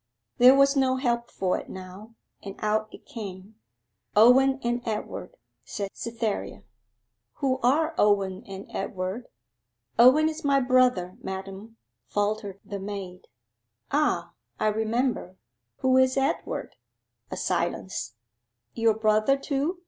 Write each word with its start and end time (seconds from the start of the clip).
There 0.39 0.55
was 0.55 0.75
no 0.75 0.95
help 0.95 1.29
for 1.29 1.59
it 1.59 1.69
now, 1.69 2.15
and 2.41 2.55
out 2.57 2.89
it 2.91 3.05
came. 3.05 3.57
'Owen 4.15 4.59
and 4.63 4.81
Edward,' 4.83 5.37
said 5.63 5.91
Cytherea. 5.93 6.63
'Who 7.33 7.59
are 7.61 7.93
Owen 7.99 8.43
and 8.47 8.65
Edward?' 8.75 9.27
'Owen 9.99 10.27
is 10.27 10.43
my 10.43 10.59
brother, 10.59 11.17
madam,' 11.21 11.77
faltered 12.07 12.59
the 12.65 12.79
maid. 12.79 13.27
'Ah, 13.91 14.33
I 14.59 14.69
remember. 14.69 15.37
Who 15.81 15.95
is 15.99 16.17
Edward?' 16.17 16.77
A 17.29 17.37
silence. 17.37 18.15
'Your 18.73 18.95
brother, 18.95 19.37
too? 19.37 19.77